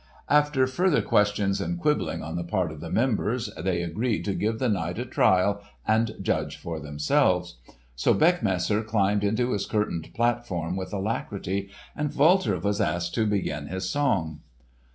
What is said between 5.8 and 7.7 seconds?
and judge for themselves.